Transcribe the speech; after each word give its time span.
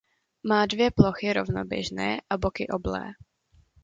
Má 0.43 0.65
dvě 0.65 0.91
plochy 0.91 1.33
rovnoběžné 1.33 2.21
a 2.29 2.37
boky 2.37 2.67
oblé. 2.67 3.11